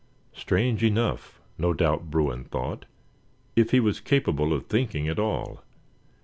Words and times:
Strange 0.33 0.83
enough, 0.83 1.39
no 1.59 1.73
doubt 1.73 2.09
Bruin 2.09 2.43
thought, 2.45 2.85
if 3.55 3.69
he 3.69 3.79
was 3.79 3.99
capable 3.99 4.51
of 4.51 4.65
thinking 4.65 5.07
at 5.07 5.19
all. 5.19 5.61